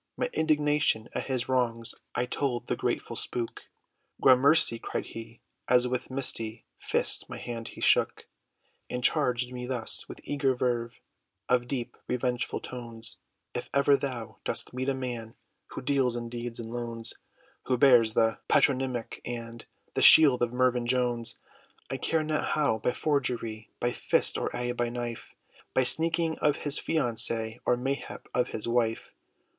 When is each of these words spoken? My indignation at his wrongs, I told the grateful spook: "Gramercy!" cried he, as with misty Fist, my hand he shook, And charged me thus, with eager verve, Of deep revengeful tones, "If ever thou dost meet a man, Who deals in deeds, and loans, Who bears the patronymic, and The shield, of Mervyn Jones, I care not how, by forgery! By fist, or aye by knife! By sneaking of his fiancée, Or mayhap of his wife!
My 0.17 0.31
indignation 0.33 1.09
at 1.13 1.25
his 1.27 1.47
wrongs, 1.47 1.93
I 2.15 2.25
told 2.25 2.65
the 2.65 2.75
grateful 2.75 3.15
spook: 3.15 3.65
"Gramercy!" 4.19 4.79
cried 4.79 5.05
he, 5.05 5.41
as 5.67 5.87
with 5.87 6.09
misty 6.09 6.65
Fist, 6.79 7.29
my 7.29 7.37
hand 7.37 7.67
he 7.67 7.81
shook, 7.81 8.25
And 8.89 9.03
charged 9.03 9.53
me 9.53 9.67
thus, 9.67 10.09
with 10.09 10.19
eager 10.23 10.55
verve, 10.55 10.99
Of 11.47 11.67
deep 11.67 11.97
revengeful 12.07 12.61
tones, 12.61 13.17
"If 13.53 13.69
ever 13.75 13.95
thou 13.95 14.39
dost 14.43 14.73
meet 14.73 14.89
a 14.89 14.95
man, 14.95 15.35
Who 15.67 15.83
deals 15.83 16.15
in 16.15 16.29
deeds, 16.29 16.59
and 16.59 16.71
loans, 16.71 17.13
Who 17.65 17.77
bears 17.77 18.13
the 18.15 18.39
patronymic, 18.47 19.21
and 19.23 19.63
The 19.93 20.01
shield, 20.01 20.41
of 20.41 20.51
Mervyn 20.51 20.87
Jones, 20.87 21.37
I 21.91 21.97
care 21.97 22.23
not 22.23 22.45
how, 22.55 22.79
by 22.79 22.93
forgery! 22.93 23.69
By 23.79 23.91
fist, 23.91 24.35
or 24.35 24.49
aye 24.55 24.71
by 24.71 24.89
knife! 24.89 25.35
By 25.75 25.83
sneaking 25.83 26.39
of 26.39 26.55
his 26.65 26.79
fiancée, 26.79 27.59
Or 27.67 27.77
mayhap 27.77 28.25
of 28.33 28.47
his 28.47 28.67
wife! 28.67 29.13